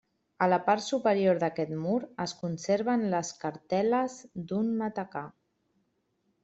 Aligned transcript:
A 0.43 0.45
la 0.51 0.57
part 0.69 0.83
superior 0.85 1.41
d'aquest 1.43 1.75
mur 1.83 1.99
es 2.25 2.33
conserven 2.41 3.07
les 3.15 3.33
cartel·les 3.45 4.19
d'un 4.53 4.75
matacà. 4.83 5.27